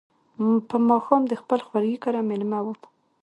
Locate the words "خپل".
1.41-1.59